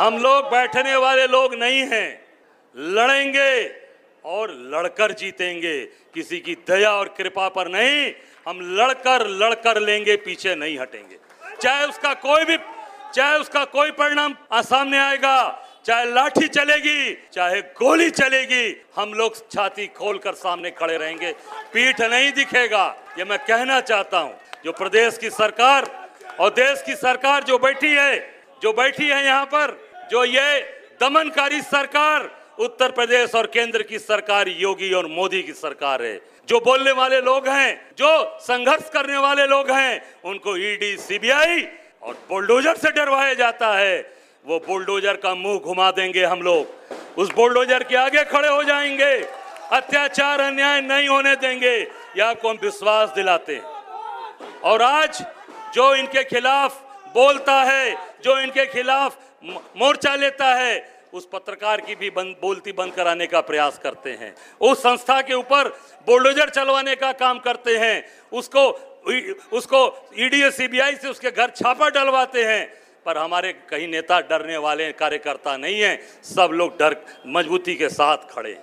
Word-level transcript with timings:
हम 0.00 0.16
लोग 0.18 0.44
बैठने 0.50 0.94
वाले 0.96 1.26
लोग 1.26 1.54
नहीं 1.54 1.80
हैं। 1.86 2.08
लड़ेंगे 2.74 3.52
और 4.24 4.50
लड़कर 4.72 5.12
जीतेंगे। 5.12 5.80
किसी 6.14 6.38
की 6.38 6.54
दया 6.68 6.90
और 6.90 7.08
कृपा 7.08 7.48
पर 7.48 7.68
नहीं, 7.68 8.12
हम 8.46 8.60
लड़कर 8.76 9.26
लड़कर 9.28 9.80
लेंगे, 9.80 10.16
पीछे 10.16 10.54
नहीं 10.54 10.78
हटेंगे। 10.78 11.18
चाहे 11.62 11.86
उसका 11.86 12.12
कोई 12.14 12.44
भी, 12.44 12.56
चाहे 13.14 13.38
उसका 13.38 13.64
कोई 13.66 13.90
परिणाम 13.90 14.34
सामने 14.54 14.98
आएगा, 14.98 15.66
चाहे 15.84 16.10
लाठी 16.12 16.48
चलेगी, 16.48 17.12
चाहे 17.32 17.60
गोली 17.60 18.10
चलेगी, 18.12 18.64
हम 18.96 19.12
लोग 19.14 19.36
छाती 19.50 19.86
खोलकर 19.86 20.34
सामने 20.34 20.70
खड़े 20.70 20.96
रहेंगे। 20.96 21.32
पीठ 21.72 22.00
नहीं 22.00 22.32
दिखेगा, 22.32 22.86
ये 23.18 23.24
मैं 23.24 23.38
कहना 23.38 23.80
चाहता 23.82 24.18
हूँ, 24.18 24.34
जो 24.64 24.72
प्रदेश 24.72 25.18
की 25.18 25.30
सरकार 25.30 25.90
और 26.40 26.50
देश 26.54 26.82
की 26.86 26.94
सरकार 26.96 27.44
जो 27.44 27.58
बैठी 27.58 27.92
है, 27.92 28.18
जो 28.62 28.72
बैठी 28.72 29.08
है 29.08 29.24
यहाँ 29.24 29.44
पर 29.44 29.78
जो 30.10 30.24
ये 30.24 30.60
दमनकारी 31.00 31.62
सरकार 31.62 32.46
उत्तर 32.58 32.90
प्रदेश 32.90 33.34
और 33.34 33.46
केंद्र 33.46 33.82
की 33.82 33.98
सरकार, 33.98 34.48
योगी 34.48 34.92
और 34.92 35.06
मोदी 35.06 35.42
की 35.42 35.52
सरकार 35.52 36.02
है। 36.02 36.20
जो 36.48 36.60
बोलने 36.60 36.90
वाले 36.90 37.20
लोग 37.20 37.48
हैं, 37.48 37.90
जो 37.98 38.38
संघर्ष 38.40 38.90
करने 38.90 39.16
वाले 39.16 39.46
लोग 39.46 39.70
हैं, 39.70 40.22
उनको 40.24 40.56
ईडी 40.56 40.96
सीबीआई 40.96 41.68
और 42.02 42.14
बुलडोजर 42.28 42.76
से 42.76 42.90
डरवाया 42.90 43.34
जाता 43.34 43.68
है। 43.68 44.16
वो 44.46 44.58
बुलडोजर 44.58 45.16
का 45.16 45.34
मुँह 45.34 45.58
घुमा 45.58 45.90
देंगे 45.90 46.24
हम 46.24 46.42
लोग। 46.42 46.66
उस 47.18 47.30
बुलडोजर 47.30 47.82
के 47.82 47.96
आगे 47.96 48.24
खड़े 48.24 48.48
हो 48.48 48.62
जाएँगे। 48.64 49.20
अत्याचार, 49.72 50.40
अन्याय 50.40 50.80
नहीं 50.80 51.08
होने 51.08 51.36
देंगे। 51.36 51.90
यह 52.16 52.26
आपको 52.26 52.48
हम 52.48 52.58
विश्वास 52.62 53.08
दिलाते 53.10 53.54
हैं। 53.54 53.62
और 54.60 54.82
आज 54.82 55.26
जो 55.74 55.94
इनके 55.94 56.24
खिलाफ 56.24 56.82
बोलता 57.14 57.54
है, 57.54 57.96
जो 58.24 58.40
इनके 58.40 58.66
खिलाफ 58.66 59.18
मोर्चा 59.44 60.14
लेता 60.14 60.54
है, 60.54 61.00
उस 61.12 61.28
पत्रकार 61.32 61.80
की 61.80 61.94
भी 61.94 62.10
बंद 62.10 62.36
बोलती 62.42 62.72
बंद 62.72 62.92
कराने 62.92 63.26
का 63.26 63.40
प्रयास 63.40 63.78
करते 63.78 64.10
हैं। 64.10 64.34
उस 64.60 64.78
संस्था 64.78 65.20
के 65.22 65.34
ऊपर 65.34 65.68
बुलडोजर 66.06 66.48
चलवाने 66.48 66.94
का 66.96 67.12
काम 67.12 67.38
करते 67.38 67.76
हैं। 67.76 68.04
उसको 68.32 68.68
उसको 69.52 70.10
ईडी 70.18 70.50
सीबीआई 70.50 70.96
से 70.96 71.08
उसके 71.08 71.30
घर 71.30 71.50
छापा 71.50 71.88
डलवाते 71.88 72.44
हैं। 72.44 72.80
पर 73.06 73.18
हमारे 73.18 73.52
कहीं 73.52 73.88
नेता 73.88 74.20
डरने 74.20 74.56
वाले 74.56 74.92
कार्यकर्ता 74.92 75.56
नहीं 75.56 75.80
हैं। 75.80 76.22
सब 76.22 76.50
लोग 76.52 76.78
डर, 76.78 76.96
मजबूती 77.26 77.74
के 77.74 77.88
साथ 77.88 78.16
खड़े। 78.30 78.58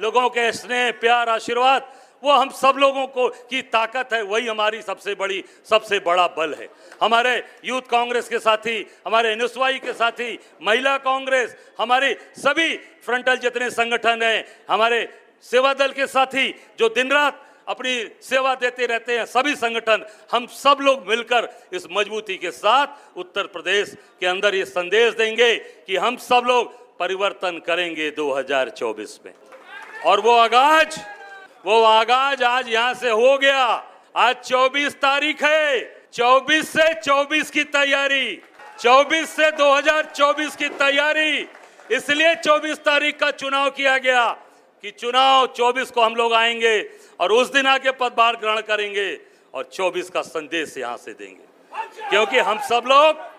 लोगों 0.00 0.28
के 0.30 0.52
स्नेह, 0.52 0.90
प्यार, 0.92 1.28
आशीर्वाद 1.28 1.92
वो 2.22 2.32
हम 2.32 2.50
सब 2.50 2.74
लोगों 2.78 3.06
को 3.06 3.28
की 3.28 3.62
ताकत 3.62 4.12
है, 4.12 4.22
वही 4.22 4.46
हमारी 4.46 4.82
सबसे 4.82 5.14
बड़ी, 5.14 5.42
सबसे 5.70 5.98
बड़ा 5.98 6.26
बल 6.28 6.54
है। 6.54 6.68
हमारे 7.02 7.36
यूथ 7.64 7.82
कांग्रेस 7.82 8.28
के 8.28 8.38
साथी, 8.38 8.86
हमारे 9.06 9.32
एन 9.32 9.46
के 9.78 9.92
साथी, 9.92 10.38
महिला 10.62 10.96
कांग्रेस, 10.98 11.56
हमारे 11.78 12.16
सभी 12.38 12.76
फ्रंटल 13.04 13.36
जितने 13.36 13.70
संगठन 13.70 14.22
हैं, 14.22 14.44
हमारे 14.70 15.08
सेवा 15.44 15.72
दल 15.74 15.92
के 15.92 16.06
साथी 16.06 16.48
जो 16.78 16.88
दिन 16.88 17.10
रात 17.12 17.40
अपनी 17.68 17.94
सेवा 18.22 18.54
देते 18.54 18.86
रहते 18.86 19.18
हैं, 19.18 19.24
सभी 19.26 19.54
संगठन, 19.54 20.04
हम 20.32 20.46
सब 20.46 20.78
लोग 20.80 21.08
मिलकर 21.08 21.48
इस 21.72 21.86
मजबूती 21.92 22.36
के 22.36 22.50
साथ 22.50 23.18
उत्तर 23.18 23.46
प्रदेश 23.46 23.94
के 24.20 24.26
अंदर 24.26 24.54
ये 24.54 24.64
संदेश 24.64 25.14
देंगे 25.14 25.54
कि 25.86 25.96
हम 25.96 26.16
सब 26.18 26.44
लोग 26.46 26.98
परिवर्तन 26.98 27.60
करेंगे 27.66 28.10
2024 28.10 29.18
में। 29.26 29.32
और 30.04 30.20
वो 30.20 30.36
आगाज़ 30.36 30.98
वो 31.66 31.82
आगाज़ 31.82 32.44
आज 32.44 32.68
यहाँ 32.68 32.94
से 32.94 33.10
हो 33.10 33.38
गया। 33.38 33.84
आज 34.16 34.36
24 34.44 34.94
तारीख 34.94 35.42
है। 35.44 35.80
24 36.12 36.68
से 36.68 36.94
24 36.94 37.50
की 37.50 37.64
तैयारी। 37.64 38.42
24 38.80 39.28
से 39.28 39.50
2024 39.50 40.56
की 40.56 40.68
तैयारी। 40.68 41.48
इसलिए 41.90 42.34
24 42.34 42.78
तारीख 42.78 43.18
का 43.20 43.30
चुनाव 43.30 43.70
किया 43.70 43.98
गया 43.98 44.30
कि 44.82 44.90
चुनाव 44.90 45.46
24 45.46 45.90
को 45.90 46.02
हम 46.02 46.16
लोग 46.16 46.34
आएँगे 46.34 46.90
और 47.20 47.32
उस 47.32 47.52
दिन 47.52 47.66
आके 47.66 47.90
पदभार 47.90 48.36
ग्रहण 48.36 48.60
करेंगे 48.60 49.20
और 49.54 49.70
24 49.72 50.10
का 50.10 50.22
संदेश 50.22 50.74
यहाँ 50.78 50.96
से 50.96 51.12
देंगे। 51.12 52.08
क्योंकि 52.10 52.38
हम 52.38 52.58
सब 52.58 52.82
लोग, 52.86 53.30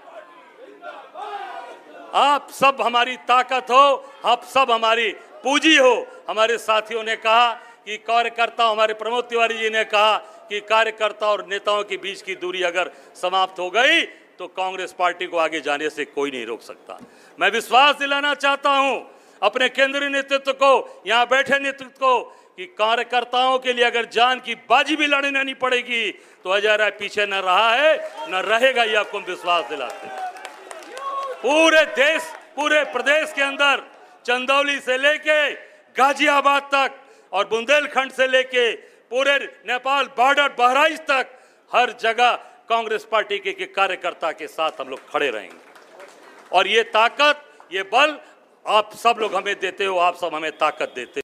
आप 2.14 2.48
सब 2.52 2.78
हमारी 2.82 3.18
ताकत 3.18 3.72
हो, 3.72 4.12
आप 4.26 4.44
सब 4.44 4.72
हमारी 4.72 5.12
पूंजी 5.44 5.78
हो। 5.78 6.08
हमारे 6.30 6.58
साथियों 6.58 7.04
ने 7.04 7.16
कहा 7.16 7.63
कि 7.86 7.98
कार्यकर्ता 8.00 8.66
हमारे 8.66 8.94
प्रमोद 8.94 9.24
तिवारी 9.30 9.58
जी 9.58 9.70
ने 9.70 9.84
कहा 9.86 10.18
कि 10.50 10.60
कार्यकर्ता 10.64 11.28
और 11.28 11.46
नेताओं 11.48 11.84
के 11.84 11.98
बीच 11.98 12.22
की 12.22 12.36
दूरी 12.36 12.62
अगर 12.64 12.92
समाप्त 13.22 13.60
हो 13.60 13.70
गई 13.70 14.02
तो 14.40 14.48
कांग्रेस 14.50 14.94
पार्टी 14.94 15.26
को 15.28 15.38
आगे 15.38 15.62
जाने 15.62 15.90
से 15.90 16.06
कोई 16.08 16.32
नहीं 16.32 16.46
रोक 16.46 16.62
सकता। 16.62 17.00
मैं 17.40 17.50
विश्वास 17.52 17.96
दिलाना 17.96 18.34
चाहता 18.36 18.70
हूँ 18.70 18.96
अपने 19.42 19.68
केंद्रीय 19.70 20.10
नेतृत्व 20.10 20.52
को, 20.54 21.04
यहाँ 21.08 21.26
बैठे 21.28 21.60
नेतृत्व 21.60 22.00
को, 22.00 22.22
कि 22.58 22.66
कार्यकर्ताओं 22.78 23.58
के 23.60 23.74
लिए 23.74 23.86
अगर 23.86 24.06
जान 24.14 24.40
की 24.40 24.56
बाजी 24.70 24.96
भी 24.96 25.08
लड़ने 25.08 25.32
नहीं 25.34 25.56
पड़ेगी 25.58 26.10
तो 26.44 26.50
अजय 26.50 26.76
राय 26.78 26.90
पीछे 26.94 27.26
न 27.26 27.34
रहा 27.44 27.74
है, 27.74 27.96
न 28.30 28.42
रहेगा 28.46 28.84
ये 28.84 28.96
आपको 28.96 29.20
विश्वास 29.22 29.70
दिलाते 29.70 30.08
पूरे 31.44 31.84
देश, 31.86 32.24
पूरे 32.56 32.84
प्रदेश 32.92 33.34
के 33.34 33.42
अंदर 33.42 33.84
चंदौली 34.26 34.80
से 34.80 34.98
लेके 34.98 35.40
गाजियाबाद 35.96 36.70
तक 36.74 37.00
और 37.34 37.46
बुंदेलखंड 37.46 38.12
से 38.12 38.28
लेके 38.28 38.72
पूरे 39.12 39.38
नेपाल 39.68 40.06
बॉर्डर 40.06 40.48
बहराइच 40.48 41.00
तक 41.00 41.28
हर 41.76 41.96
जगह 42.02 42.32
कांग्रेस 42.70 43.08
पार्टी 43.12 43.38
के, 43.38 43.52
के 43.52 43.66
कार्यकर्ता 43.66 44.32
के 44.32 44.48
साथ 44.48 44.72
हम 44.82 44.90
लोग 44.90 45.12
खड़े 45.12 45.30
रहेंगे। 45.30 45.58
और 46.54 46.68
ये 46.68 46.84
ताकत 46.84 47.44
ये 47.74 47.84
बल 47.84 48.18
आप 48.68 48.92
सब 48.94 49.16
लोग 49.20 49.36
हमें 49.36 49.56
देते 49.60 49.86
हो 49.86 49.98
आप 49.98 50.16
सब 50.16 50.36
हमें 50.36 50.52
ताकत 50.52 50.94
देते 50.96 51.20
हो। 51.20 51.24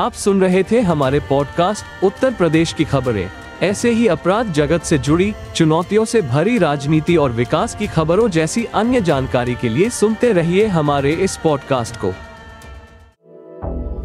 आप 0.00 0.12
सुन 0.12 0.40
रहे 0.40 0.62
थे 0.62 0.80
हमारे 0.80 1.20
पॉडकास्ट 1.20 2.04
उत्तर 2.04 2.34
प्रदेश 2.34 2.72
की 2.72 2.84
खबरें। 2.84 3.30
ऐसे 3.62 3.90
ही 3.90 4.08
अपराध 4.08 4.46
जगत 4.52 4.82
से 4.82 4.98
जुड़ी 4.98 5.34
चुनौतियों 5.56 6.04
से 6.04 6.22
भरी 6.22 6.58
राजनीति 6.58 7.16
और 7.16 7.30
विकास 7.30 7.74
की 7.74 7.86
खबरों 7.86 8.28
जैसी 8.28 8.64
अन्य 8.74 9.00
जानकारी 9.00 9.54
के 9.54 9.68
लिए 9.68 9.90
सुनते 9.90 10.32
रहिए 10.32 10.66
हमारे 10.66 11.12
इस 11.12 11.36
पॉडकास्ट 11.36 11.96
को। 11.96 12.14